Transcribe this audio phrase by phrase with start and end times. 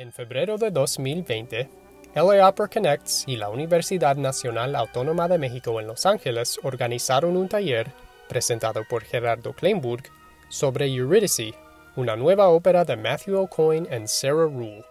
[0.00, 1.68] En febrero de 2020,
[2.14, 7.50] LA Opera Connects y la Universidad Nacional Autónoma de México en Los Ángeles organizaron un
[7.50, 7.92] taller,
[8.26, 10.04] presentado por Gerardo Kleinburg,
[10.48, 11.52] sobre Eurydice,
[11.96, 14.86] una nueva ópera de Matthew O'Coin y Sarah Rule.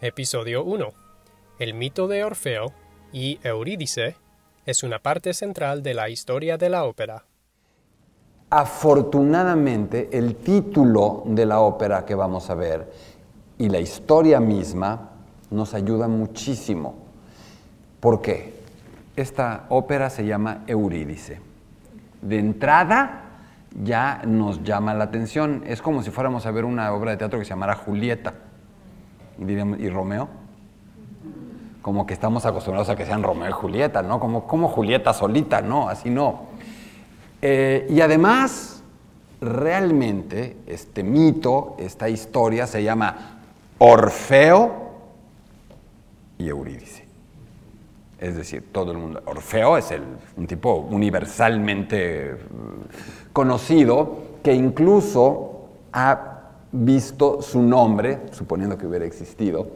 [0.00, 0.92] Episodio 1.
[1.60, 2.72] El mito de Orfeo
[3.12, 4.16] y Eurídice
[4.64, 7.26] es una parte central de la historia de la ópera.
[8.56, 12.90] Afortunadamente, el título de la ópera que vamos a ver
[13.58, 15.10] y la historia misma
[15.50, 16.94] nos ayuda muchísimo.
[18.00, 18.58] ¿Por qué?
[19.14, 21.38] Esta ópera se llama Eurídice.
[22.22, 23.24] De entrada
[23.84, 25.62] ya nos llama la atención.
[25.66, 28.32] Es como si fuéramos a ver una obra de teatro que se llamara Julieta.
[29.38, 30.30] Y, ¿y Romeo?
[31.82, 34.18] Como que estamos acostumbrados a que sean Romeo y Julieta, ¿no?
[34.18, 36.45] Como, como Julieta solita, no, así no.
[37.48, 38.82] Eh, y además,
[39.40, 43.38] realmente, este mito, esta historia se llama
[43.78, 44.72] Orfeo
[46.38, 47.04] y Eurídice.
[48.18, 49.22] Es decir, todo el mundo.
[49.26, 50.02] Orfeo es el,
[50.36, 59.68] un tipo universalmente mm, conocido que incluso ha visto su nombre, suponiendo que hubiera existido,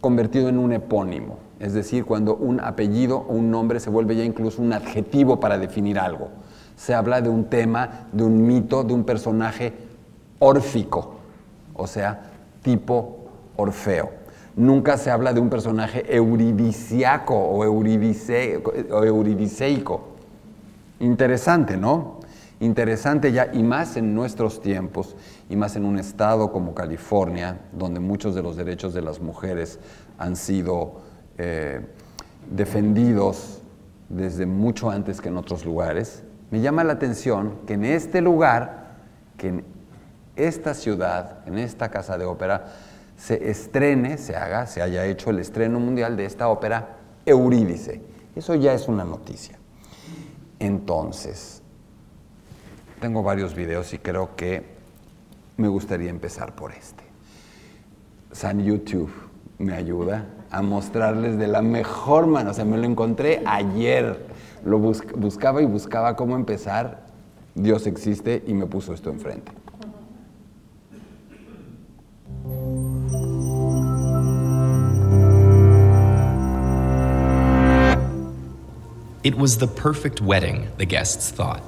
[0.00, 1.40] convertido en un epónimo.
[1.58, 5.58] Es decir, cuando un apellido o un nombre se vuelve ya incluso un adjetivo para
[5.58, 6.30] definir algo
[6.76, 9.72] se habla de un tema, de un mito, de un personaje
[10.38, 11.16] órfico,
[11.74, 12.22] o sea,
[12.62, 13.18] tipo
[13.56, 14.22] Orfeo.
[14.56, 20.00] Nunca se habla de un personaje euridiciaco o, euridiceico.
[21.00, 22.20] Interesante, ¿no?
[22.60, 25.16] Interesante ya, y más en nuestros tiempos,
[25.48, 29.80] y más en un estado como California, donde muchos de los derechos de las mujeres
[30.18, 31.00] han sido
[31.38, 31.80] eh,
[32.50, 33.62] defendidos
[34.08, 38.98] desde mucho antes que en otros lugares, me llama la atención que en este lugar,
[39.38, 39.64] que en
[40.36, 42.66] esta ciudad, en esta casa de ópera,
[43.16, 48.02] se estrene, se haga, se haya hecho el estreno mundial de esta ópera Eurídice.
[48.36, 49.58] Eso ya es una noticia.
[50.58, 51.62] Entonces,
[53.00, 54.62] tengo varios videos y creo que
[55.56, 57.04] me gustaría empezar por este.
[58.30, 59.10] San YouTube
[59.58, 62.50] me ayuda a mostrarles de la mejor manera.
[62.50, 64.31] O sea, me lo encontré ayer
[64.64, 67.06] lo buscaba y buscaba cómo empezar.
[67.54, 69.52] Dios existe y me puso esto enfrente.
[79.24, 81.62] It was the perfect wedding, the guests thought.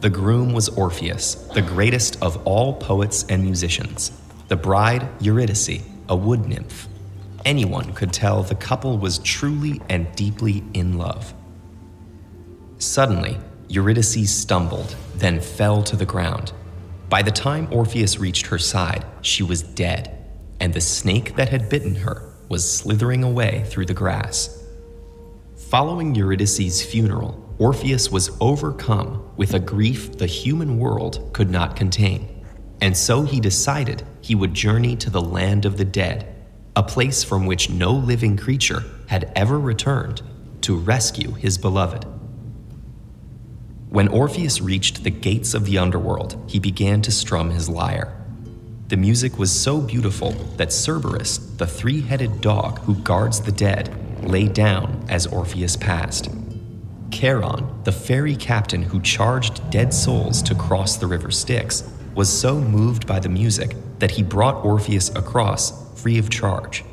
[0.00, 4.12] The groom was Orpheus, the greatest of all poets and musicians.
[4.48, 6.86] The bride, Eurydice, a wood nymph.
[7.44, 11.32] Anyone could tell the couple was truly and deeply in love.
[12.78, 16.52] Suddenly, Eurydice stumbled, then fell to the ground.
[17.08, 20.16] By the time Orpheus reached her side, she was dead,
[20.60, 24.64] and the snake that had bitten her was slithering away through the grass.
[25.56, 32.44] Following Eurydice's funeral, Orpheus was overcome with a grief the human world could not contain.
[32.80, 36.32] And so he decided he would journey to the land of the dead,
[36.76, 40.22] a place from which no living creature had ever returned,
[40.60, 42.06] to rescue his beloved.
[43.90, 48.14] When Orpheus reached the gates of the underworld, he began to strum his lyre.
[48.88, 53.94] The music was so beautiful that Cerberus, the three headed dog who guards the dead,
[54.22, 56.28] lay down as Orpheus passed.
[57.10, 61.82] Charon, the fairy captain who charged dead souls to cross the river Styx,
[62.14, 66.84] was so moved by the music that he brought Orpheus across free of charge.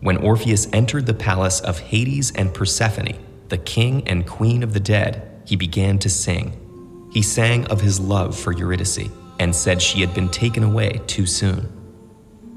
[0.00, 3.18] When Orpheus entered the palace of Hades and Persephone,
[3.48, 7.08] the king and queen of the dead, he began to sing.
[7.12, 11.26] He sang of his love for Eurydice and said she had been taken away too
[11.26, 11.70] soon.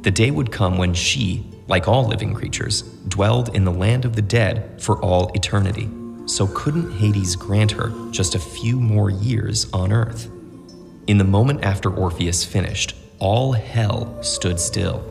[0.01, 4.15] The day would come when she, like all living creatures, dwelled in the land of
[4.15, 5.89] the dead for all eternity.
[6.25, 10.29] So couldn't Hades grant her just a few more years on earth?
[11.07, 15.03] In the moment after Orpheus finished, all hell stood still.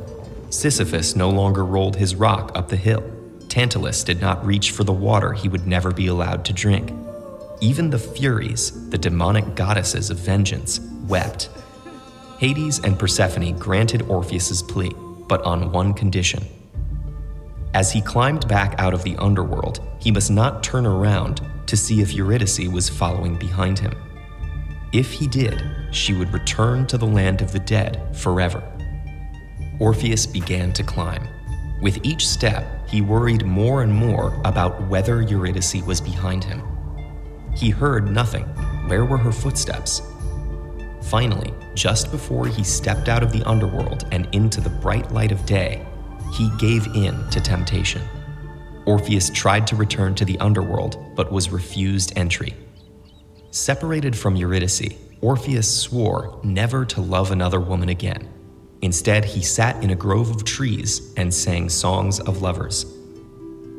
[0.50, 3.04] Sisyphus no longer rolled his rock up the hill.
[3.48, 6.92] Tantalus did not reach for the water he would never be allowed to drink.
[7.60, 11.48] Even the Furies, the demonic goddesses of vengeance, wept.
[12.38, 14.92] Hades and Persephone granted Orpheus's plea,
[15.26, 16.44] but on one condition.
[17.72, 22.02] As he climbed back out of the underworld, he must not turn around to see
[22.02, 23.94] if Eurydice was following behind him.
[24.92, 28.62] If he did, she would return to the land of the dead forever.
[29.80, 31.26] Orpheus began to climb.
[31.80, 36.62] With each step, he worried more and more about whether Eurydice was behind him.
[37.56, 38.44] He heard nothing.
[38.88, 40.02] Where were her footsteps?
[41.02, 45.46] Finally, just before he stepped out of the underworld and into the bright light of
[45.46, 45.86] day,
[46.32, 48.02] he gave in to temptation.
[48.84, 52.54] Orpheus tried to return to the underworld but was refused entry.
[53.50, 54.82] Separated from Eurydice,
[55.20, 58.28] Orpheus swore never to love another woman again.
[58.82, 62.84] Instead, he sat in a grove of trees and sang songs of lovers.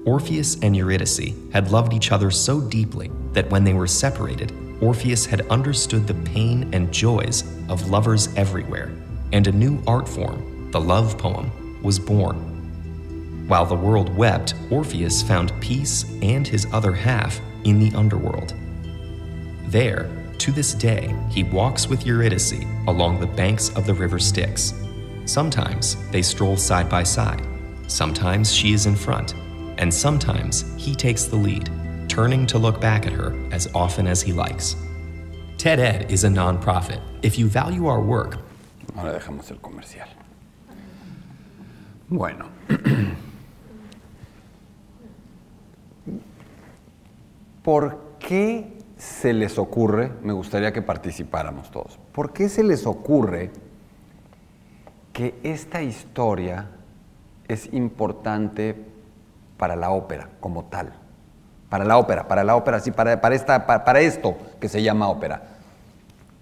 [0.07, 5.25] Orpheus and Eurydice had loved each other so deeply that when they were separated, Orpheus
[5.25, 8.89] had understood the pain and joys of lovers everywhere,
[9.33, 11.51] and a new art form, the love poem,
[11.83, 12.37] was born.
[13.49, 18.53] While the world wept, Orpheus found peace and his other half in the underworld.
[19.65, 24.73] There, to this day, he walks with Eurydice along the banks of the river Styx.
[25.25, 27.45] Sometimes they stroll side by side,
[27.87, 29.35] sometimes she is in front,
[29.77, 31.69] and sometimes he takes the lead,
[32.07, 34.75] turning to look back at her as often as he likes.
[35.57, 37.01] TED Ed is a nonprofit.
[37.21, 38.39] If you value our work,
[38.95, 40.07] Ahora dejamos el comercial.
[42.09, 42.49] Bueno.
[47.63, 53.51] ¿Por qué se les ocurre, me gustaría que participáramos todos, ¿por qué se les ocurre
[55.13, 56.69] que esta historia
[57.47, 58.75] es importante
[59.57, 60.93] para la ópera como tal?
[61.69, 64.81] Para la ópera, para la ópera, sí, para, para, esta, pa- para esto que se
[64.81, 65.41] llama ópera.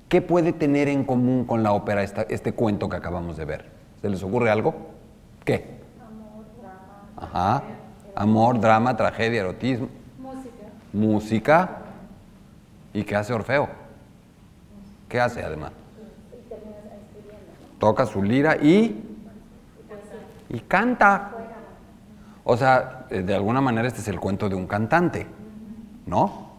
[0.07, 3.71] ¿Qué puede tener en común con la ópera esta- este cuento que acabamos de ver?
[4.01, 4.75] ¿Se les ocurre algo?
[5.43, 5.79] ¿Qué?
[7.17, 7.63] Ajá.
[8.15, 9.87] Amor, drama, tragedia, erotismo.
[10.19, 10.49] Música.
[10.93, 11.69] Música.
[12.93, 13.67] ¿Y qué hace Orfeo?
[15.09, 15.71] ¿Qué hace además?
[17.79, 19.01] Toca su lira y...
[20.49, 21.31] Y canta.
[22.47, 25.25] O sea, eh, de alguna manera este es el cuento de un cantante,
[26.05, 26.51] ¿no?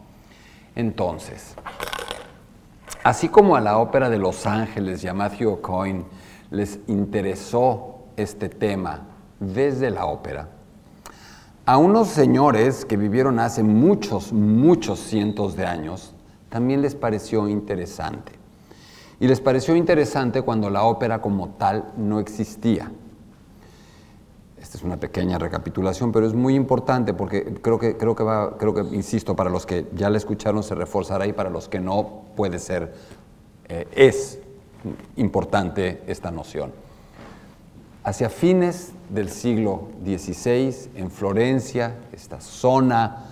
[0.74, 1.54] Entonces,
[3.04, 6.04] así como a la ópera de Los Ángeles y a Matthew O'Coin
[6.50, 9.06] les interesó este tema
[9.38, 10.48] desde la ópera,
[11.64, 16.14] a unos señores que vivieron hace muchos, muchos cientos de años,
[16.48, 18.32] también les pareció interesante.
[19.20, 22.90] Y les pareció interesante cuando la ópera como tal no existía.
[24.76, 28.74] Es una pequeña recapitulación, pero es muy importante porque creo que, creo que va, creo
[28.74, 32.24] que, insisto, para los que ya la escucharon se reforzará y para los que no
[32.36, 32.92] puede ser,
[33.70, 34.38] eh, es
[35.16, 36.72] importante esta noción.
[38.04, 43.30] Hacia fines del siglo XVI, en Florencia, esta zona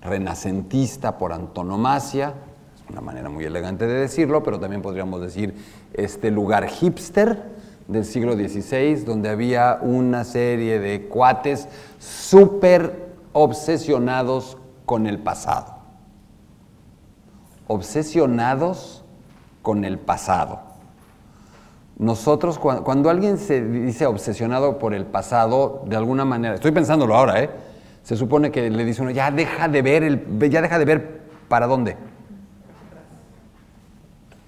[0.00, 2.34] renacentista por antonomasia,
[2.76, 5.56] es una manera muy elegante de decirlo, pero también podríamos decir
[5.92, 7.50] este lugar hipster
[7.88, 11.68] del siglo XVI, donde había una serie de cuates
[11.98, 14.56] súper obsesionados
[14.86, 15.76] con el pasado.
[17.66, 19.04] Obsesionados
[19.62, 20.60] con el pasado.
[21.98, 27.14] Nosotros, cua- cuando alguien se dice obsesionado por el pasado, de alguna manera, estoy pensándolo
[27.14, 27.50] ahora, ¿eh?
[28.02, 31.20] Se supone que le dice uno, ya deja de ver, el, ya deja de ver
[31.48, 31.96] para dónde.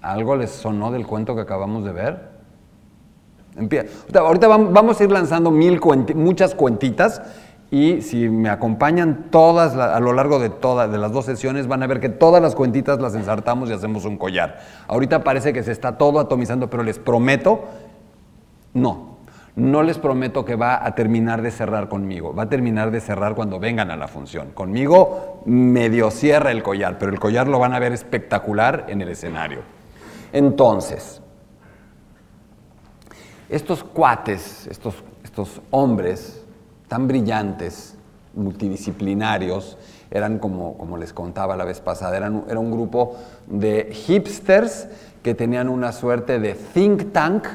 [0.03, 2.34] ¿Algo les sonó del cuento que acabamos de ver?
[3.57, 7.23] Ahorita, ahorita vam- vamos a ir lanzando muchas cuentitas
[7.71, 11.83] y si me acompañan todas a lo largo de todas de las dos sesiones van
[11.83, 14.61] a ver que todas las cuentitas las ensartamos y hacemos un collar.
[14.87, 17.65] Ahorita parece que se está todo atomizando, pero les prometo,
[18.75, 19.17] no,
[19.57, 23.35] no les prometo que va a terminar de cerrar conmigo, va a terminar de cerrar
[23.35, 24.51] cuando vengan a la función.
[24.53, 29.09] Conmigo medio cierra el collar, pero el collar lo van a ver espectacular en el
[29.09, 29.61] escenario.
[30.33, 31.23] Entonces,
[33.49, 36.43] estos cuates, estos, estos hombres
[36.89, 37.97] tan brillantes,
[38.35, 39.79] multidisciplinarios,
[40.11, 44.89] eran como, como les contaba la vez pasada, eran, era un grupo de hipsters
[45.23, 47.47] que tenían una suerte de think tank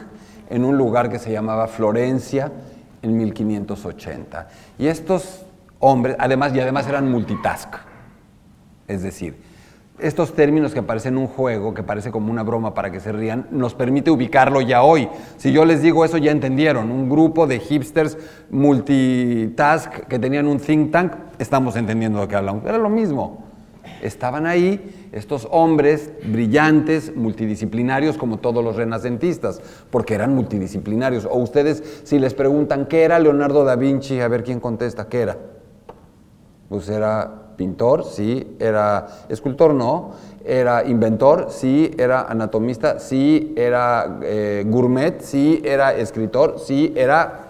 [0.50, 2.52] en un lugar que se llamaba Florencia
[3.02, 4.48] en 1580.
[4.78, 5.46] Y estos
[5.80, 7.76] hombres, además, y además eran multitask,
[8.88, 9.49] es decir,
[10.02, 13.12] estos términos que aparecen en un juego, que parece como una broma para que se
[13.12, 15.10] rían, nos permite ubicarlo ya hoy.
[15.38, 16.92] Si yo les digo eso, ya entendieron.
[16.92, 18.18] Un grupo de hipsters
[18.50, 22.66] multitask que tenían un think tank, estamos entendiendo de qué hablamos.
[22.66, 23.46] Era lo mismo.
[24.02, 31.26] Estaban ahí estos hombres brillantes, multidisciplinarios, como todos los renacentistas, porque eran multidisciplinarios.
[31.26, 35.22] O ustedes, si les preguntan qué era Leonardo da Vinci, a ver quién contesta, ¿qué
[35.22, 35.38] era?
[36.70, 40.12] Pues era pintor, sí, era escultor, no,
[40.46, 47.48] era inventor, sí, era anatomista, sí, era eh, gourmet, sí, era escritor, sí, era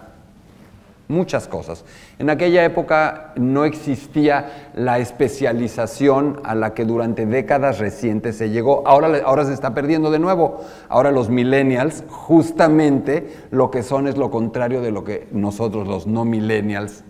[1.06, 1.84] muchas cosas.
[2.18, 8.82] En aquella época no existía la especialización a la que durante décadas recientes se llegó.
[8.88, 10.60] Ahora, ahora se está perdiendo de nuevo.
[10.88, 16.08] Ahora los millennials justamente lo que son es lo contrario de lo que nosotros los
[16.08, 17.04] no millennials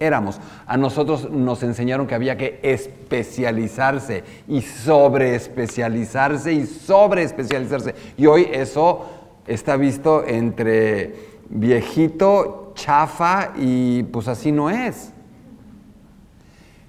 [0.00, 0.40] éramos.
[0.66, 7.94] A nosotros nos enseñaron que había que especializarse y sobreespecializarse y sobreespecializarse.
[8.16, 9.06] Y hoy eso
[9.46, 11.14] está visto entre
[11.48, 15.12] viejito, chafa y pues así no es.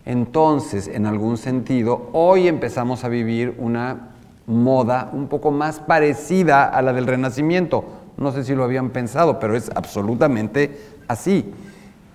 [0.05, 4.09] Entonces, en algún sentido, hoy empezamos a vivir una
[4.47, 7.85] moda un poco más parecida a la del Renacimiento.
[8.17, 11.53] No sé si lo habían pensado, pero es absolutamente así.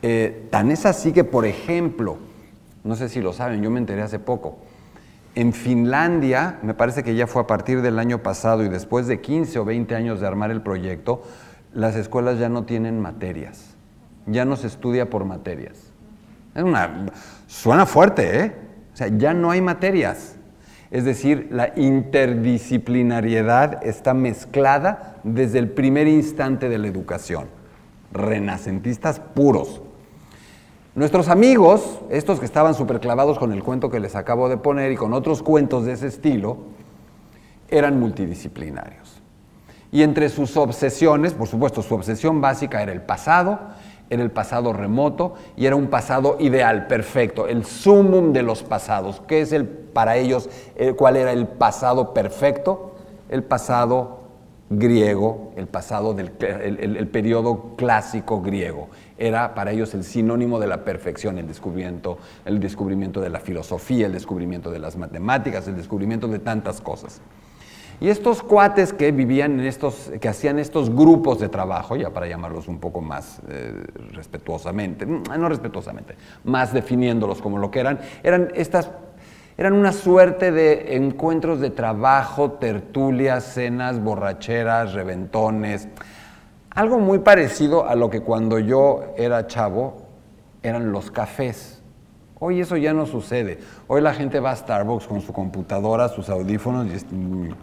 [0.07, 2.19] Eh, tan es así que, por ejemplo,
[2.83, 4.59] no sé si lo saben, yo me enteré hace poco,
[5.35, 9.23] en Finlandia, me parece que ya fue a partir del año pasado y después de
[9.23, 11.23] 15 o 20 años de armar el proyecto,
[11.73, 13.77] las escuelas ya no tienen materias,
[14.27, 15.79] ya no se estudia por materias.
[16.55, 17.07] Es una,
[17.47, 18.55] suena fuerte, ¿eh?
[18.93, 20.37] O sea, ya no hay materias.
[20.91, 27.47] Es decir, la interdisciplinariedad está mezclada desde el primer instante de la educación.
[28.13, 29.81] Renacentistas puros.
[30.97, 34.93] Nuestros amigos, estos que estaban súper clavados con el cuento que les acabo de poner
[34.93, 36.59] y con otros cuentos de ese estilo,
[37.69, 39.21] eran multidisciplinarios.
[39.91, 43.59] Y entre sus obsesiones, por supuesto, su obsesión básica era el pasado,
[44.09, 49.21] era el pasado remoto y era un pasado ideal, perfecto, el sumum de los pasados.
[49.27, 50.49] ¿Qué es el para ellos
[50.97, 52.93] cuál era el pasado perfecto?
[53.29, 54.24] El pasado
[54.71, 60.85] griego, el pasado del el periodo clásico griego era para ellos el sinónimo de la
[60.85, 66.27] perfección, el descubrimiento, el descubrimiento de la filosofía, el descubrimiento de las matemáticas, el descubrimiento
[66.29, 67.21] de tantas cosas.
[68.01, 72.27] Y estos cuates que vivían en estos, que hacían estos grupos de trabajo, ya para
[72.27, 78.51] llamarlos un poco más eh, respetuosamente, no respetuosamente, más definiéndolos como lo que eran, eran
[78.55, 78.91] estas
[79.57, 85.89] eran una suerte de encuentros de trabajo, tertulias, cenas, borracheras, reventones,
[86.71, 90.09] algo muy parecido a lo que cuando yo era chavo
[90.63, 91.83] eran los cafés.
[92.41, 93.59] Hoy eso ya no sucede.
[93.87, 97.55] Hoy la gente va a Starbucks con su computadora, sus audífonos y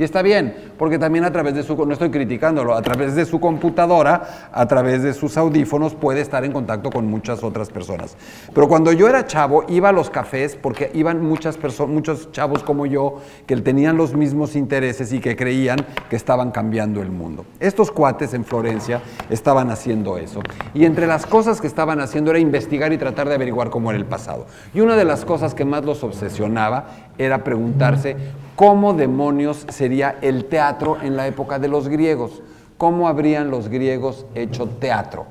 [0.00, 3.26] y está bien, porque también a través de su, no estoy criticándolo, a través de
[3.26, 8.16] su computadora, a través de sus audífonos, puede estar en contacto con muchas otras personas.
[8.54, 12.62] Pero cuando yo era chavo, iba a los cafés porque iban muchas personas, muchos chavos
[12.62, 17.44] como yo, que tenían los mismos intereses y que creían que estaban cambiando el mundo.
[17.58, 20.40] Estos cuates en Florencia estaban haciendo eso.
[20.72, 23.98] Y entre las cosas que estaban haciendo era investigar y tratar de averiguar cómo era
[23.98, 24.46] el pasado.
[24.72, 26.86] Y una de las cosas que más los obsesionaba
[27.18, 28.16] era preguntarse
[28.56, 30.69] cómo demonios sería el teatro
[31.02, 32.42] en la época de los griegos,
[32.78, 35.26] cómo habrían los griegos hecho teatro.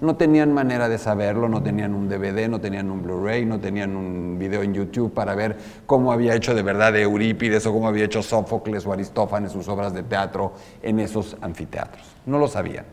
[0.00, 3.96] No tenían manera de saberlo, no tenían un DVD, no tenían un Blu-ray, no tenían
[3.96, 8.04] un video en YouTube para ver cómo había hecho de verdad Eurípides o cómo había
[8.04, 10.52] hecho Sófocles o Aristófanes sus obras de teatro
[10.82, 12.04] en esos anfiteatros.
[12.26, 12.84] No lo sabían.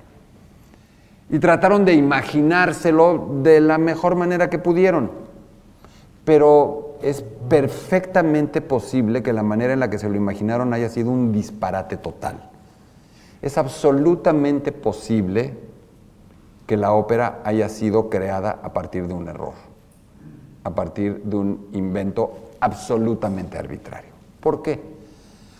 [1.30, 5.12] Y trataron de imaginárselo de la mejor manera que pudieron.
[6.24, 11.12] Pero es perfectamente posible que la manera en la que se lo imaginaron haya sido
[11.12, 12.50] un disparate total.
[13.44, 15.54] Es absolutamente posible
[16.66, 19.54] que la ópera haya sido creada a partir de un error,
[20.64, 24.10] a partir de un invento absolutamente arbitrario.
[24.40, 24.82] ¿Por qué?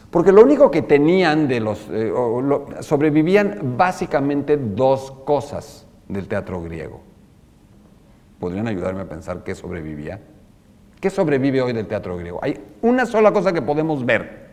[0.10, 1.88] Porque lo único que tenían de los...
[1.92, 2.12] Eh,
[2.80, 7.02] sobrevivían básicamente dos cosas del teatro griego.
[8.40, 10.20] ¿Podrían ayudarme a pensar qué sobrevivía?
[11.06, 12.40] ¿Qué sobrevive hoy del teatro griego?
[12.42, 14.48] Hay una sola cosa que podemos ver.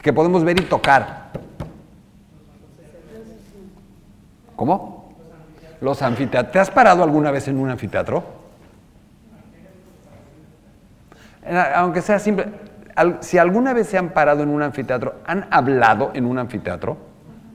[0.00, 1.28] Que podemos ver y tocar.
[4.56, 5.12] ¿Cómo?
[5.82, 6.52] Los anfiteatros.
[6.52, 8.24] ¿Te has parado alguna vez en un anfiteatro?
[11.74, 12.46] Aunque sea simple.
[13.20, 16.96] Si alguna vez se han parado en un anfiteatro, han hablado en un anfiteatro,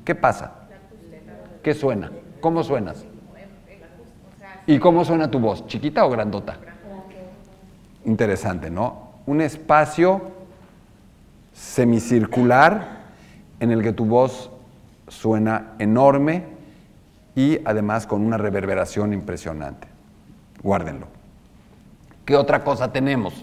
[0.05, 0.51] ¿qué pasa?
[1.63, 2.11] ¿Qué suena?
[2.41, 3.07] ¿Cómo suenas?
[4.67, 5.65] ¿Y cómo suena tu voz?
[5.67, 6.57] ¿Chiquita o grandota?
[8.05, 9.11] Interesante, ¿no?
[9.25, 10.21] Un espacio
[11.53, 13.01] semicircular
[13.59, 14.49] en el que tu voz
[15.07, 16.45] suena enorme
[17.35, 19.87] y además con una reverberación impresionante.
[20.63, 21.07] Guárdenlo.
[22.25, 23.33] ¿Qué otra cosa tenemos?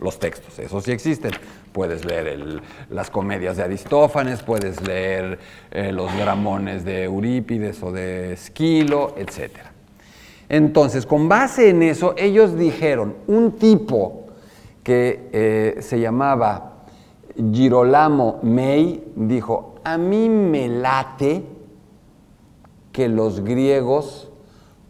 [0.00, 1.32] Los textos, esos sí existen.
[1.72, 5.38] Puedes leer las comedias de Aristófanes, puedes leer
[5.70, 9.71] eh, los dramones de Eurípides o de Esquilo, etcétera.
[10.52, 14.24] Entonces, con base en eso, ellos dijeron, un tipo
[14.82, 16.84] que eh, se llamaba
[17.34, 21.42] Girolamo May, dijo, a mí me late
[22.92, 24.28] que los griegos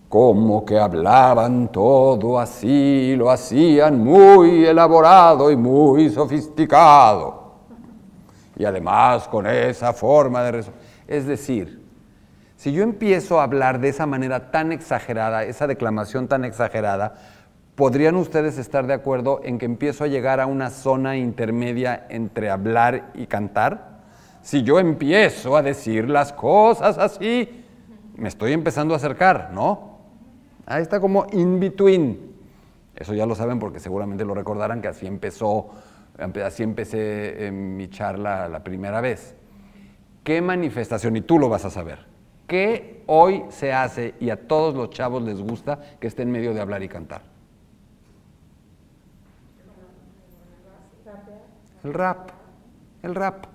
[0.09, 7.53] como que hablaban todo así, lo hacían muy elaborado y muy sofisticado.
[8.57, 10.65] Y además con esa forma de...
[11.07, 11.82] Es decir,
[12.63, 17.15] si yo empiezo a hablar de esa manera tan exagerada, esa declamación tan exagerada,
[17.75, 22.51] ¿podrían ustedes estar de acuerdo en que empiezo a llegar a una zona intermedia entre
[22.51, 24.03] hablar y cantar?
[24.43, 27.65] Si yo empiezo a decir las cosas así,
[28.15, 29.99] me estoy empezando a acercar, ¿no?
[30.65, 32.33] Ahí está como in between.
[32.95, 35.71] Eso ya lo saben porque seguramente lo recordarán que así empezó,
[36.47, 39.35] así empecé en mi charla la primera vez.
[40.23, 41.17] ¿Qué manifestación?
[41.17, 42.12] Y tú lo vas a saber.
[42.53, 46.53] ¿Qué hoy se hace y a todos los chavos les gusta que esté en medio
[46.53, 47.23] de hablar y cantar?
[51.83, 52.29] El rap.
[53.03, 53.47] El rap.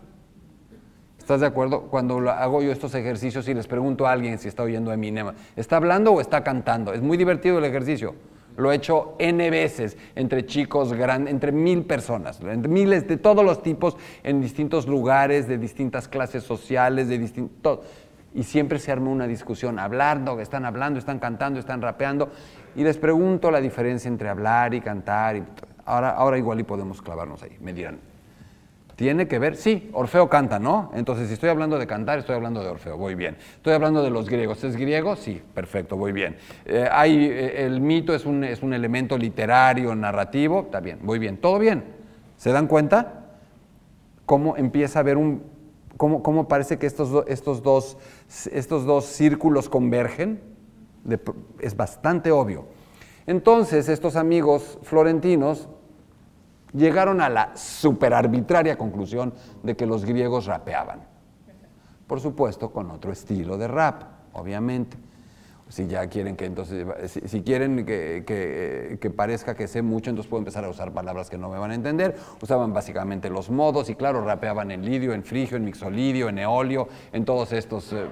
[1.20, 1.82] ¿Estás de acuerdo?
[1.84, 5.78] Cuando hago yo estos ejercicios y les pregunto a alguien si está oyendo Eminem, ¿está
[5.78, 6.92] hablando o está cantando?
[6.92, 8.16] Es muy divertido el ejercicio.
[8.56, 13.46] Lo he hecho N veces entre chicos grandes, entre mil personas, entre miles de todos
[13.46, 17.82] los tipos, en distintos lugares, de distintas clases sociales, de distintos...
[18.38, 22.30] Y siempre se arma una discusión, hablando, están hablando, están cantando, están rapeando.
[22.76, 25.38] Y les pregunto la diferencia entre hablar y cantar.
[25.38, 25.44] Y
[25.86, 27.58] ahora, ahora igual y podemos clavarnos ahí.
[27.60, 27.98] Me dirán,
[28.96, 30.92] tiene que ver, sí, Orfeo canta, ¿no?
[30.94, 33.38] Entonces, si estoy hablando de cantar, estoy hablando de Orfeo, voy bien.
[33.56, 35.16] Estoy hablando de los griegos, ¿es griego?
[35.16, 36.38] Sí, perfecto, voy bien.
[36.66, 41.18] Eh, hay, eh, el mito es un, es un elemento literario, narrativo, está bien, voy
[41.18, 41.86] bien, todo bien.
[42.38, 43.26] ¿Se dan cuenta?
[44.28, 45.58] ¿Cómo empieza a haber un,
[45.98, 47.98] cómo, cómo parece que estos, estos, dos,
[48.52, 50.58] estos dos círculos convergen?
[51.60, 52.66] es bastante obvio.
[53.26, 55.70] Entonces, estos amigos florentinos
[56.74, 61.08] llegaron a la superarbitraria conclusión de que los griegos rapeaban.
[62.08, 64.04] Por supuesto, con otro estilo de rap,
[64.34, 64.98] obviamente.
[65.70, 66.86] Si ya quieren que entonces,
[67.26, 68.24] si, quieren que,
[69.00, 71.72] que, parezca que sé mucho, entonces puedo empezar a usar palabras que no me van
[71.72, 72.16] a entender.
[72.42, 76.88] Usaban básicamente los modos y claro, rapeaban en lidio, en frigio, en mixolidio, en eolio,
[77.12, 78.06] en todos estos, eh,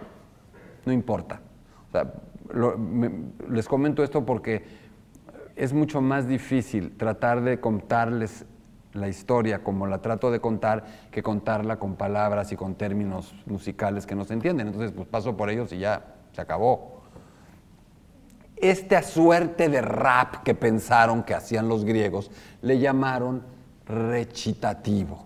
[0.86, 1.40] no importa.
[3.50, 4.64] les comento esto porque
[5.56, 8.46] es mucho más difícil tratar de contarles
[8.96, 14.06] la historia como la trato de contar que contarla con palabras y con términos musicales
[14.06, 14.68] que no se entienden.
[14.68, 16.95] Entonces, pues paso por ellos y ya se acabó.
[18.58, 23.44] Esta suerte de rap que pensaron que hacían los griegos le llamaron
[23.86, 25.26] recitativo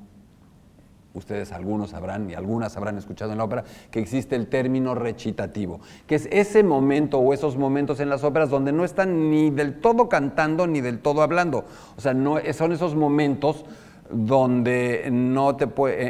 [1.14, 5.80] ustedes algunos sabrán y algunas habrán escuchado en la ópera, que existe el término recitativo,
[6.08, 9.80] que es ese momento o esos momentos en las óperas donde no están ni del
[9.80, 11.66] todo cantando ni del todo hablando.
[11.98, 12.16] O sea,
[12.54, 13.66] son esos momentos
[14.12, 15.68] donde no te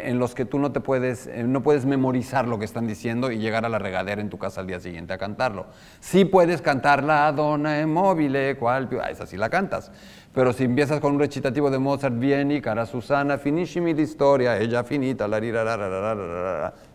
[0.07, 3.31] en los que tú no te puedes, eh, no puedes memorizar lo que están diciendo
[3.31, 5.67] y llegar a la regadera en tu casa al día siguiente a cantarlo.
[5.99, 9.91] Sí puedes cantar la donna mobile, cual, ah, esa sí la cantas.
[10.33, 14.83] Pero si empiezas con un recitativo de Mozart, vieni, cara Susana, finiscimi la historia, ella
[14.83, 15.39] finita, la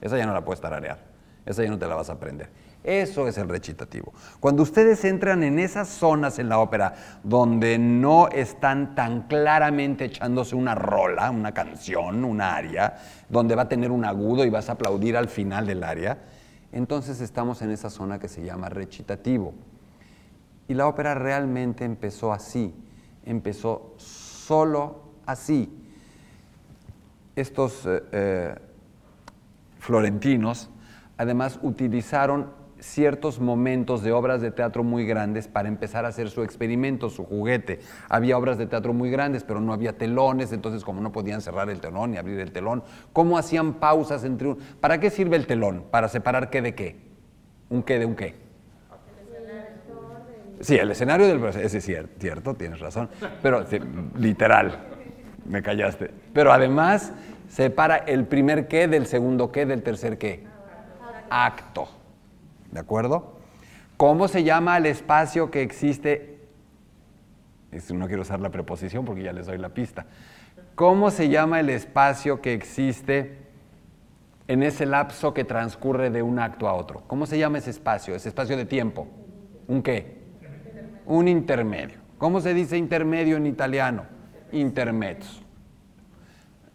[0.01, 0.99] esa ya no la puedes tararear,
[1.45, 2.64] esa ya no te la vas a aprender.
[2.85, 4.13] Eso es el recitativo.
[4.41, 10.55] Cuando ustedes entran en esas zonas en la ópera donde no están tan claramente echándose
[10.55, 12.95] una rola, una canción, un aria,
[13.31, 16.19] donde va a tener un agudo y vas a aplaudir al final del aria,
[16.73, 19.55] entonces estamos en esa zona que se llama recitativo.
[20.69, 22.75] Y la ópera realmente empezó así,
[23.25, 25.73] empezó solo así.
[27.35, 28.55] Estos eh, eh,
[29.79, 30.69] florentinos
[31.17, 36.43] además utilizaron ciertos momentos de obras de teatro muy grandes para empezar a hacer su
[36.43, 37.81] experimento, su juguete.
[38.09, 41.71] Había obras de teatro muy grandes, pero no había telones, entonces como no podían cerrar
[41.71, 44.59] el telón ni abrir el telón, ¿cómo hacían pausas entre un...
[44.81, 45.85] ¿Para qué sirve el telón?
[45.91, 46.97] ¿Para separar qué de qué?
[47.71, 48.35] ¿Un qué de un qué?
[50.61, 51.43] Sí, el escenario del...
[51.45, 53.09] Ese es cierto, tienes razón,
[53.43, 53.65] pero
[54.17, 54.79] literal,
[55.47, 56.11] me callaste.
[56.33, 57.13] Pero además
[57.49, 60.45] separa el primer qué del segundo qué del tercer qué.
[61.31, 62.04] Acto.
[62.75, 63.37] ¿De acuerdo?
[63.97, 66.41] ¿Cómo se llama el espacio que existe?
[67.93, 70.07] No quiero usar la preposición porque ya les doy la pista.
[70.75, 73.39] ¿Cómo se llama el espacio que existe
[74.49, 77.05] en ese lapso que transcurre de un acto a otro?
[77.07, 78.17] ¿Cómo se llama ese espacio?
[78.17, 79.07] Ese espacio de tiempo.
[79.69, 80.19] ¿Un qué?
[81.07, 81.99] Un intermedio.
[82.19, 84.05] ¿Cómo se dice intermedio en italiano?
[84.51, 85.43] Intermezzo.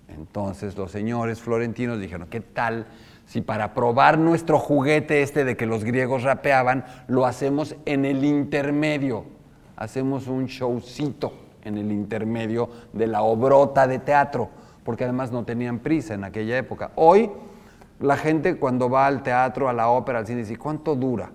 [0.08, 2.88] Entonces los señores florentinos dijeron, ¿qué tal
[3.30, 8.26] si para probar nuestro juguete este de que los griegos rapeaban, lo hacemos en el
[8.26, 9.24] intermedio,
[9.76, 11.32] hacemos un showcito
[11.63, 14.50] en el intermedio de la obrota de teatro,
[14.84, 16.89] porque además no tenían prisa en aquella época.
[16.96, 17.30] Hoy
[18.00, 21.32] La gente cuando va al teatro, a la ópera, al cine, dice, ¿cuánto dura?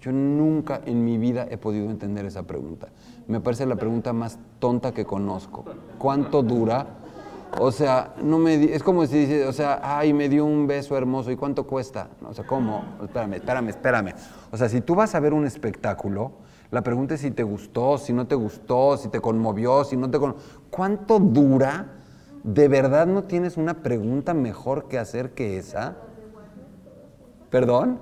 [0.00, 2.88] Yo nunca en mi vida he podido entender esa pregunta.
[3.28, 5.64] Me parece la pregunta más tonta que conozco.
[5.98, 6.86] ¿Cuánto dura?
[7.58, 10.96] O sea, no me es como si dice, o sea, ay, me dio un beso
[10.96, 12.08] hermoso, ¿y cuánto cuesta?
[12.26, 12.84] O sea, ¿cómo?
[13.02, 14.14] Espérame, espérame, espérame.
[14.50, 16.32] O sea, si tú vas a ver un espectáculo,
[16.70, 20.10] la pregunta es si te gustó, si no te gustó, si te conmovió, si no
[20.10, 20.42] te conmovió.
[20.70, 21.92] ¿Cuánto dura?
[22.42, 25.96] ¿De verdad no tienes una pregunta mejor que hacer que esa?
[27.50, 28.00] ¿Perdón?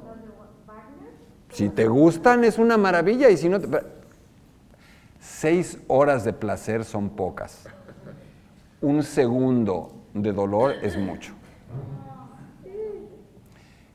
[1.51, 3.69] Si te gustan es una maravilla y si no te...
[5.21, 7.69] Seis horas de placer son pocas.
[8.83, 11.33] Un segundo de dolor es mucho.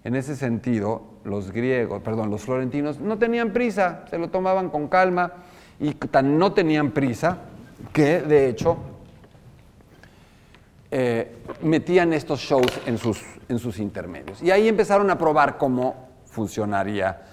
[0.04, 4.88] En ese sentido, los griegos, perdón, los florentinos no tenían prisa, se lo tomaban con
[4.88, 5.34] calma
[5.80, 7.40] y tan no tenían prisa
[7.92, 8.78] que de hecho
[10.90, 14.42] eh, metían estos shows en sus, en sus intermedios.
[14.42, 17.26] Y ahí empezaron a probar cómo funcionaría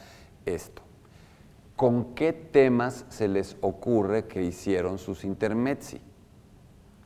[0.44, 0.82] esto.
[1.76, 6.00] ¿Con qué temas se les ocurre que hicieron sus intermezzi?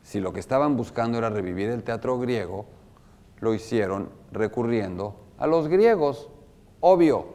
[0.09, 2.64] Si lo que estaban buscando era revivir el teatro griego,
[3.40, 6.31] lo hicieron recurriendo a los griegos,
[6.81, 7.27] obvio,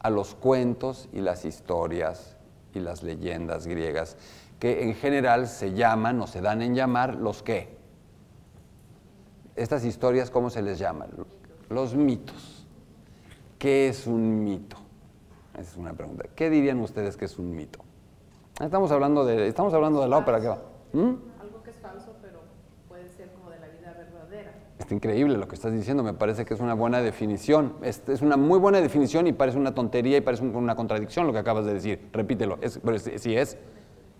[0.00, 2.36] a los cuentos y las historias
[2.74, 4.16] y las leyendas griegas,
[4.58, 7.78] que en general se llaman o se dan en llamar los qué.
[9.54, 11.06] Estas historias, ¿cómo se les llama?
[11.68, 12.66] Los mitos.
[13.60, 14.76] ¿Qué es un mito?
[15.52, 16.24] Esa es una pregunta.
[16.34, 17.78] ¿Qué dirían ustedes que es un mito?
[18.60, 20.40] Estamos hablando de, estamos hablando de la ópera.
[20.40, 20.58] ¿qué va?
[20.92, 21.14] ¿Mm?
[21.40, 22.40] Algo que es falso, pero
[22.88, 24.52] puede ser como de la vida verdadera.
[24.80, 27.74] Está increíble lo que estás diciendo, me parece que es una buena definición.
[27.82, 31.32] Es, es una muy buena definición y parece una tontería y parece una contradicción lo
[31.32, 32.08] que acabas de decir.
[32.12, 32.58] Repítelo.
[32.60, 33.56] Es, pero si es,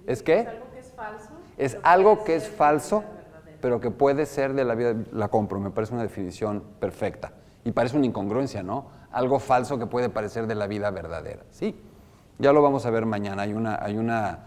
[0.07, 0.40] ¿es qué?
[0.40, 1.31] Es algo que es falso.
[1.57, 3.05] Es algo que es falso
[3.61, 7.33] pero que puede ser de la vida, la compro, me parece una definición perfecta.
[7.64, 8.87] Y parece una incongruencia, ¿no?
[9.12, 11.42] Algo falso que puede parecer de la vida verdadera.
[11.51, 11.79] Sí,
[12.38, 13.42] ya lo vamos a ver mañana.
[13.42, 14.38] Hay una, hay una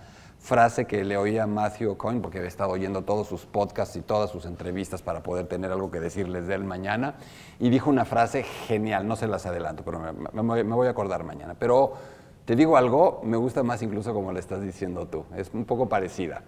[0.44, 4.02] frase que le oí a Matthew Coyne, porque he estado oyendo todos sus podcasts y
[4.02, 7.16] todas sus entrevistas para poder tener algo que decirles de él mañana,
[7.60, 11.24] y dijo una frase genial, no se las adelanto, pero me, me voy a acordar
[11.24, 11.56] mañana.
[11.58, 11.94] Pero
[12.44, 15.88] te digo algo, me gusta más incluso como le estás diciendo tú, es un poco
[15.88, 16.42] parecida.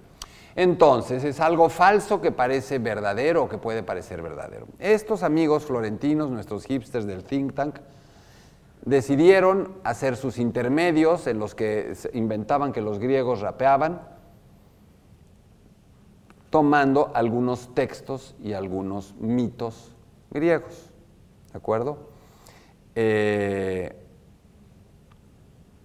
[0.57, 4.67] Entonces, es algo falso que parece verdadero o que puede parecer verdadero.
[4.79, 7.75] Estos amigos florentinos, nuestros hipsters del think tank,
[8.85, 14.01] decidieron hacer sus intermedios en los que inventaban que los griegos rapeaban,
[16.51, 19.91] tomando algunos textos y algunos mitos
[20.31, 20.91] griegos.
[21.51, 21.97] ¿De acuerdo?
[22.93, 23.93] Eh,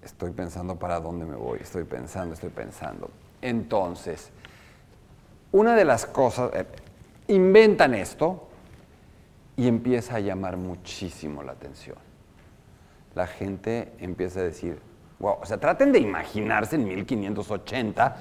[0.02, 3.10] estoy pensando para dónde me voy, estoy pensando, estoy pensando.
[3.40, 4.30] Entonces,
[5.52, 6.66] una de las cosas, eh,
[7.28, 8.48] inventan esto
[9.56, 12.09] y empieza a llamar muchísimo la atención.
[13.14, 14.78] La gente empieza a decir,
[15.18, 18.16] wow, o sea, traten de imaginarse en 1580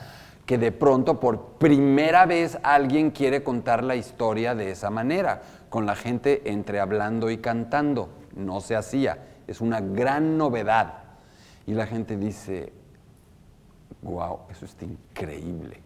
[0.45, 5.85] que de pronto por primera vez alguien quiere contar la historia de esa manera, con
[5.85, 8.09] la gente entre hablando y cantando.
[8.35, 11.03] No se hacía, es una gran novedad.
[11.67, 12.73] Y la gente dice,
[14.01, 15.83] wow, eso está increíble.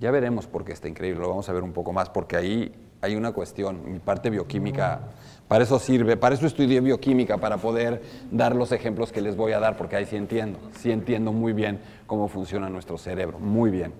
[0.00, 2.74] Ya veremos por qué está increíble, lo vamos a ver un poco más, porque ahí
[3.00, 5.00] hay una cuestión, mi parte bioquímica,
[5.48, 9.52] para eso sirve, para eso estudié bioquímica, para poder dar los ejemplos que les voy
[9.52, 13.70] a dar, porque ahí sí entiendo, sí entiendo muy bien cómo funciona nuestro cerebro, muy
[13.70, 13.92] bien.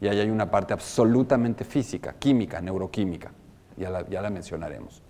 [0.00, 3.30] Y ahí hay una parte absolutamente física, química, neuroquímica,
[3.76, 5.02] ya la, ya la mencionaremos.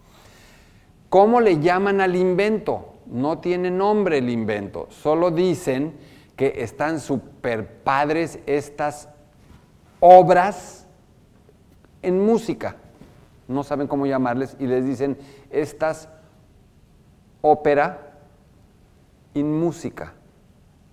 [1.09, 2.96] ¿Cómo le llaman al invento?
[3.07, 5.94] No tiene nombre el invento, solo dicen
[6.37, 9.09] que están super padres estas
[10.00, 10.87] obras
[12.03, 12.77] en música.
[13.48, 15.18] No saben cómo llamarles y les dicen
[15.50, 16.09] estas
[17.40, 18.14] ópera
[19.35, 20.14] in música.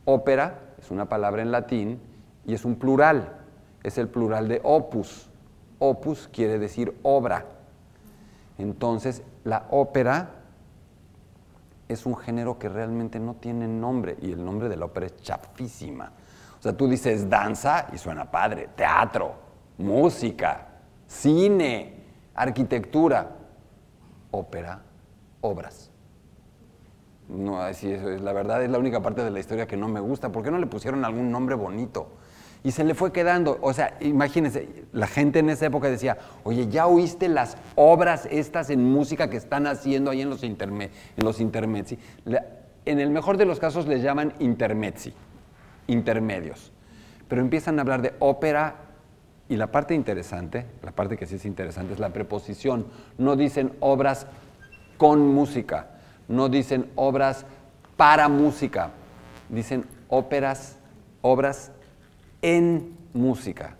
[0.05, 2.01] Ópera es una palabra en latín
[2.45, 3.37] y es un plural.
[3.83, 5.29] Es el plural de opus.
[5.79, 7.45] Opus quiere decir obra.
[8.57, 10.29] Entonces, la ópera
[11.87, 15.17] es un género que realmente no tiene nombre y el nombre de la ópera es
[15.17, 16.11] chafísima.
[16.59, 19.33] O sea, tú dices danza y suena padre, teatro,
[19.77, 20.67] música,
[21.07, 22.00] cine,
[22.35, 23.35] arquitectura,
[24.31, 24.81] ópera,
[25.41, 25.91] obras.
[27.29, 29.99] No, así es, la verdad es la única parte de la historia que no me
[29.99, 30.31] gusta.
[30.31, 32.09] ¿Por qué no le pusieron algún nombre bonito?
[32.63, 33.57] Y se le fue quedando.
[33.61, 38.69] O sea, imagínense, la gente en esa época decía, oye, ¿ya oíste las obras estas
[38.69, 41.97] en música que están haciendo ahí en los, interme en los intermezzi?
[42.85, 45.13] En el mejor de los casos les llaman intermezzi
[45.87, 46.71] intermedios.
[47.27, 48.75] Pero empiezan a hablar de ópera
[49.51, 52.85] Y la parte interesante, la parte que sí es interesante es la preposición.
[53.17, 54.25] No dicen obras
[54.95, 55.89] con música,
[56.29, 57.45] no dicen obras
[57.97, 58.91] para música,
[59.49, 60.77] dicen óperas,
[61.21, 61.73] obras
[62.41, 63.75] en música.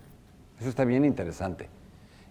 [0.60, 1.70] Eso está bien interesante.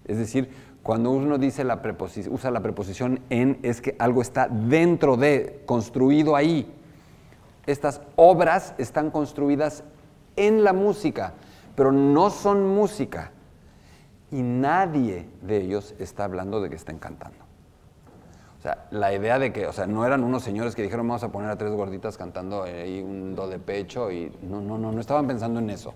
[0.04, 0.50] Es decir,
[0.82, 5.62] cuando uno dice la preposición, usa la preposición en, es que algo está dentro de,
[5.64, 6.70] construido ahí.
[7.64, 9.82] Estas obras están construidas
[10.36, 11.32] en la música,
[11.80, 13.30] pero no son música.
[14.30, 17.38] Y nadie de ellos está hablando de que estén cantando.
[18.58, 21.22] O sea, la idea de que, o sea, no eran unos señores que dijeron vamos
[21.22, 24.92] a poner a tres gorditas cantando ahí un do de pecho y no, no, no,
[24.92, 25.94] no estaban pensando en eso.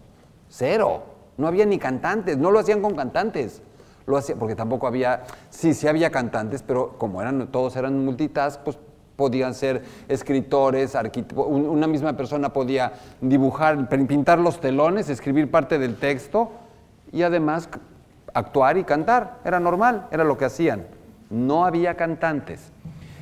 [0.48, 1.02] Cero.
[1.36, 3.60] No había ni cantantes, no lo hacían con cantantes.
[4.06, 8.58] Lo hacía, porque tampoco había, sí, sí había cantantes, pero como eran, todos eran multitask,
[8.62, 8.78] pues
[9.16, 10.96] podían ser escritores,
[11.36, 16.50] una misma persona podía dibujar, pintar los telones, escribir parte del texto
[17.12, 17.68] y además
[18.32, 19.40] actuar y cantar.
[19.44, 20.86] Era normal, era lo que hacían.
[21.30, 22.72] No había cantantes.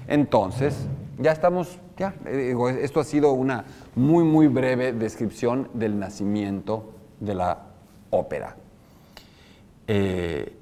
[0.08, 0.86] Entonces,
[1.18, 7.34] ya estamos, ya, eh, esto ha sido una muy, muy breve descripción del nacimiento de
[7.34, 7.58] la
[8.10, 8.56] ópera.
[9.86, 10.56] Eh,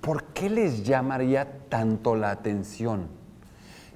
[0.00, 3.08] ¿Por qué les llamaría tanto la atención?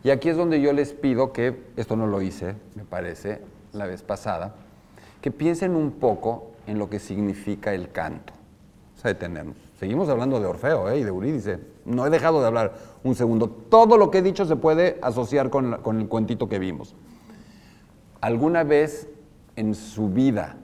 [0.05, 3.41] Y aquí es donde yo les pido que, esto no lo hice, me parece,
[3.73, 4.55] la vez pasada,
[5.21, 8.33] que piensen un poco en lo que significa el canto.
[8.97, 9.17] O sea.
[9.79, 10.99] Seguimos hablando de Orfeo ¿eh?
[10.99, 11.61] y de Eurídice.
[11.85, 13.49] No he dejado de hablar un segundo.
[13.49, 16.97] Todo lo que he dicho se puede asociar con, con el cuentito que vimos.
[18.21, 19.09] ¿Alguna vez
[19.55, 20.57] en su vida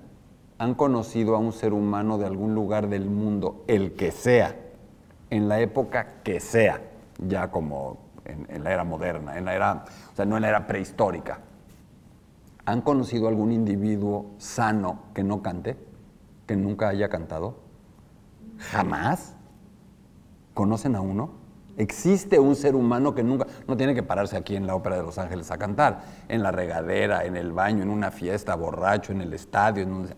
[0.58, 4.56] han conocido a un ser humano de algún lugar del mundo, el que sea,
[5.30, 6.80] en la época que sea,
[7.18, 10.66] ya como en, la era moderna, en la era, o sea, no en la era
[10.66, 11.40] prehistórica.
[12.66, 15.76] ¿Han conocido algún individuo sano que no cante?
[16.46, 17.58] ¿Que nunca haya cantado?
[18.58, 19.36] ¿Jamás?
[20.54, 21.44] ¿Conocen a uno?
[21.76, 25.02] Existe un ser humano que nunca, no tiene que pararse aquí en la Ópera de
[25.02, 29.20] Los Ángeles a cantar, en la regadera, en el baño, en una fiesta, borracho, en
[29.20, 29.82] el estadio.
[29.82, 30.08] En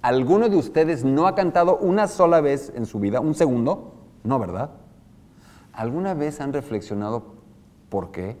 [0.00, 3.94] ¿Alguno de ustedes no ha cantado una sola vez en su vida, un segundo?
[4.24, 4.70] No, ¿verdad?
[5.78, 7.22] ¿Alguna vez han reflexionado
[7.88, 8.36] por qué?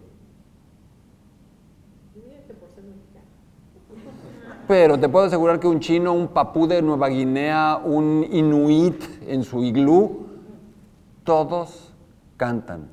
[4.66, 9.44] Pero te puedo asegurar que un chino, un papú de Nueva Guinea, un inuit en
[9.44, 10.26] su iglú,
[11.22, 11.94] todos
[12.36, 12.88] cantan.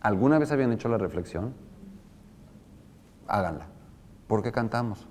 [0.00, 1.52] ¿Alguna vez habían hecho la reflexión?
[3.28, 3.66] Háganla.
[4.28, 5.06] ¿Por qué cantamos?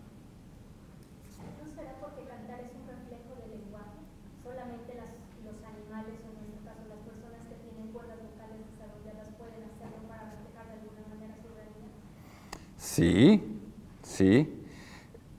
[12.95, 13.43] Sí,
[14.03, 14.49] sí,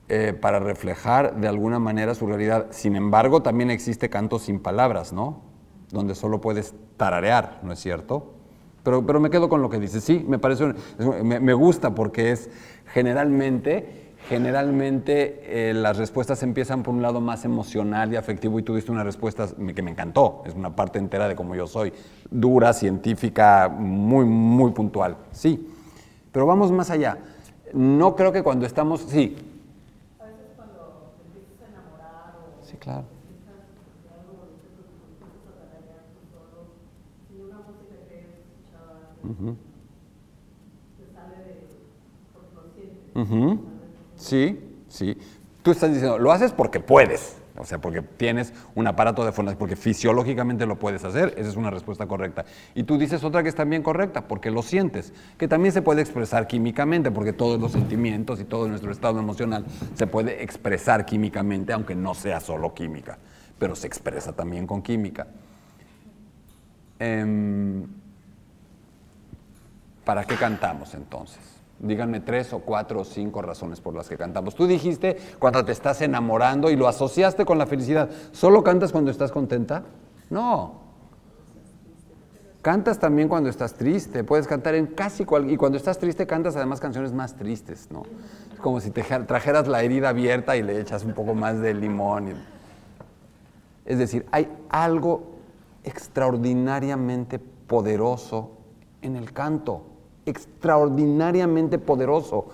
[0.09, 2.67] eh, para reflejar de alguna manera su realidad.
[2.69, 5.41] Sin embargo, también existe canto sin palabras, ¿no?
[5.89, 8.35] Donde solo puedes tararear, ¿no es cierto?
[8.83, 10.03] Pero, pero me quedo con lo que dices.
[10.03, 12.51] Sí, me parece, me, gusta porque es
[12.93, 18.75] generalmente, generalmente eh, las respuestas empiezan por un lado más emocional y afectivo y tú
[18.75, 20.43] diste una respuesta que me encantó.
[20.45, 21.91] Es una parte entera de cómo yo soy,
[22.29, 25.17] dura, científica, muy, muy puntual.
[25.31, 25.67] Sí,
[26.31, 27.17] pero vamos más allá
[27.73, 29.35] no creo que cuando estamos, sí.
[30.19, 32.65] A veces cuando empiezas a.
[32.65, 33.05] Sí, claro.
[39.23, 39.55] Uh
[43.15, 43.63] consciente.
[44.15, 45.17] Sí, sí.
[45.63, 47.37] Tú estás diciendo, lo haces porque puedes.
[47.57, 51.55] O sea, porque tienes un aparato de fonación, porque fisiológicamente lo puedes hacer, esa es
[51.55, 52.45] una respuesta correcta.
[52.75, 56.01] Y tú dices otra que es también correcta, porque lo sientes, que también se puede
[56.01, 59.65] expresar químicamente, porque todos los sentimientos y todo nuestro estado emocional
[59.95, 63.17] se puede expresar químicamente, aunque no sea solo química,
[63.57, 65.27] pero se expresa también con química.
[66.99, 67.85] Em,
[70.05, 71.56] ¿Para qué cantamos entonces?
[71.79, 74.55] Díganme tres o cuatro o cinco razones por las que cantamos.
[74.55, 78.09] Tú dijiste cuando te estás enamorando y lo asociaste con la felicidad.
[78.31, 79.83] ¿Solo cantas cuando estás contenta?
[80.31, 80.87] No.
[82.63, 84.23] Cantas también cuando estás triste.
[84.23, 85.51] Puedes cantar en casi cual...
[85.51, 88.03] Y cuando estás triste cantas además canciones más tristes, ¿no?
[88.59, 92.33] Como si te trajeras la herida abierta y le echas un poco más de limón.
[93.85, 95.37] Es decir, hay algo
[95.83, 98.51] extraordinariamente poderoso
[99.03, 99.83] en el canto
[100.29, 102.47] extraordinariamente poderoso.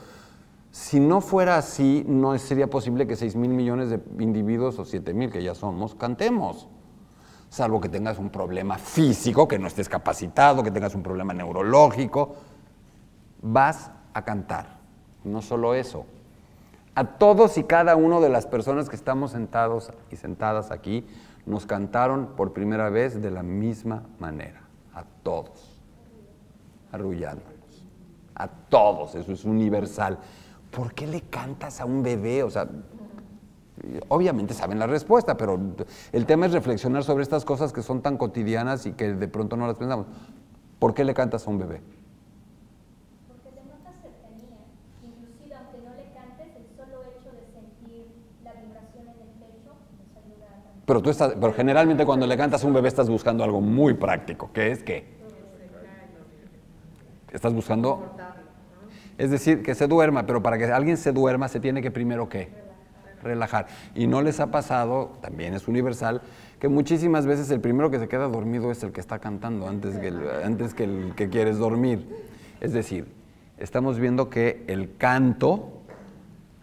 [0.72, 5.14] Si no fuera así, no sería posible que 6 mil millones de individuos o 7
[5.14, 6.68] mil que ya somos cantemos.
[7.50, 12.36] Salvo que tengas un problema físico, que no estés capacitado, que tengas un problema neurológico,
[13.42, 14.80] vas a cantar.
[15.24, 16.06] No solo eso.
[16.96, 21.06] A todos y cada uno de las personas que estamos sentados y sentadas aquí,
[21.46, 24.62] nos cantaron por primera vez de la misma manera,
[24.94, 25.82] a todos,
[26.92, 27.53] arrullándonos,
[28.36, 30.18] a todos, eso es universal.
[30.72, 32.44] ¿Por qué le cantas a un bebé?
[32.44, 32.68] O sea,
[34.08, 35.60] obviamente saben la respuesta, pero
[36.12, 39.56] el tema es reflexionar sobre estas cosas que son tan cotidianas y que de pronto
[39.56, 40.08] no las pensamos.
[40.80, 41.82] ¿Por qué le cantas a un bebé?
[43.28, 43.50] Porque
[44.02, 44.66] cercanía,
[45.04, 48.08] inclusive aunque no le cantes, el solo hecho de sentir
[48.44, 50.86] la vibración en el pecho nos ayuda a.
[50.86, 53.94] Pero tú estás, pero generalmente cuando le cantas a un bebé estás buscando algo muy
[53.94, 55.23] práctico, que es qué?
[57.34, 58.16] Estás buscando
[59.18, 62.30] es decir, que se duerma, pero para que alguien se duerma se tiene que primero
[62.30, 62.50] qué?
[63.22, 63.68] Relajar.
[63.96, 66.22] Y no les ha pasado, también es universal,
[66.60, 69.98] que muchísimas veces el primero que se queda dormido es el que está cantando antes
[69.98, 72.08] que el, antes que, el que quieres dormir.
[72.60, 73.08] Es decir,
[73.58, 75.82] estamos viendo que el canto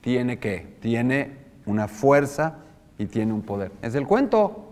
[0.00, 0.76] tiene qué?
[0.80, 2.58] Tiene una fuerza
[2.98, 3.72] y tiene un poder.
[3.82, 4.70] Es el cuento.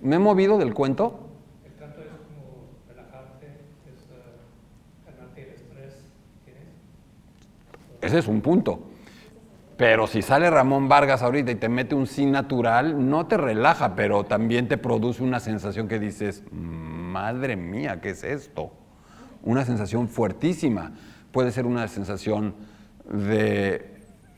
[0.00, 1.20] ¿Me he movido del cuento?
[1.64, 5.94] El canto es como relajarte, es uh, calmarte el estrés
[6.44, 6.74] que tienes.
[8.06, 8.78] Ese es un punto.
[9.76, 13.96] Pero si sale Ramón Vargas ahorita y te mete un sí natural, no te relaja,
[13.96, 18.70] pero también te produce una sensación que dices, madre mía, ¿qué es esto?
[19.42, 20.92] Una sensación fuertísima.
[21.32, 22.54] Puede ser una sensación
[23.10, 23.92] de,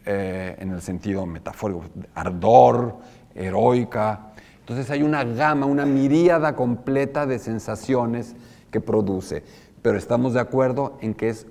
[0.06, 2.96] eh, en el sentido metafórico, ardor,
[3.34, 4.32] heroica.
[4.60, 8.34] Entonces hay una gama, una miríada completa de sensaciones
[8.70, 9.44] que produce.
[9.82, 11.46] Pero estamos de acuerdo en que es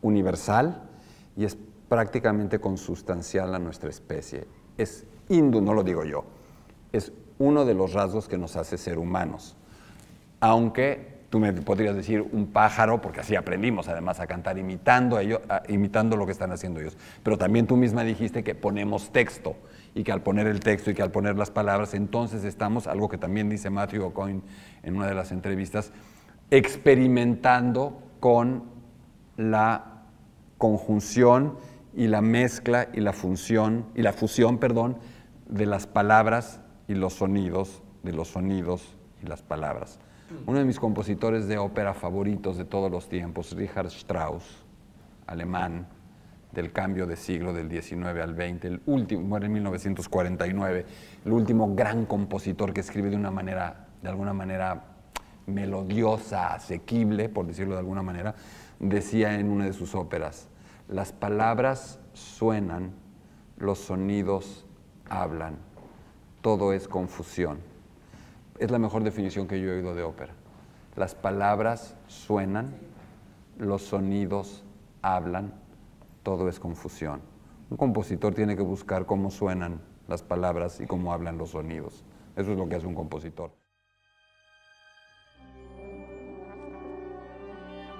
[0.00, 0.83] universal
[1.36, 1.56] y es
[1.88, 4.46] prácticamente consustancial a nuestra especie.
[4.76, 6.24] Es hindú, no lo digo yo,
[6.92, 9.56] es uno de los rasgos que nos hace ser humanos.
[10.40, 15.22] Aunque tú me podrías decir un pájaro, porque así aprendimos además a cantar imitando, a
[15.22, 16.96] ellos, imitando lo que están haciendo ellos.
[17.22, 19.56] Pero también tú misma dijiste que ponemos texto
[19.96, 23.08] y que al poner el texto y que al poner las palabras, entonces estamos, algo
[23.08, 24.42] que también dice Matthew O'Coin
[24.84, 25.90] en una de las entrevistas,
[26.50, 28.64] experimentando con
[29.36, 29.93] la
[30.58, 31.56] conjunción
[31.94, 34.98] y la mezcla y la función y la fusión, perdón,
[35.48, 39.98] de las palabras y los sonidos, de los sonidos y las palabras.
[40.46, 44.64] Uno de mis compositores de ópera favoritos de todos los tiempos, Richard Strauss,
[45.26, 45.86] alemán,
[46.52, 50.86] del cambio de siglo del 19 al 20, el último, muere en 1949,
[51.24, 54.84] el último gran compositor que escribe de una manera, de alguna manera
[55.46, 58.34] melodiosa, asequible, por decirlo de alguna manera,
[58.88, 60.48] decía en una de sus óperas,
[60.88, 62.92] las palabras suenan,
[63.56, 64.66] los sonidos
[65.08, 65.56] hablan,
[66.42, 67.58] todo es confusión.
[68.58, 70.34] Es la mejor definición que yo he oído de ópera.
[70.96, 72.74] Las palabras suenan,
[73.58, 74.64] los sonidos
[75.02, 75.54] hablan,
[76.22, 77.20] todo es confusión.
[77.70, 82.04] Un compositor tiene que buscar cómo suenan las palabras y cómo hablan los sonidos.
[82.36, 83.63] Eso es lo que hace un compositor.